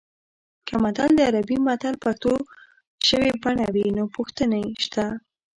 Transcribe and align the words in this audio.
که 0.67 0.73
متل 0.83 1.09
د 1.15 1.19
عربي 1.29 1.57
مثل 1.67 1.93
پښتو 2.03 2.33
شوې 3.07 3.31
بڼه 3.43 3.65
وي 3.75 3.87
نو 3.97 4.03
پوښتنې 4.15 4.63
شته 4.85 5.05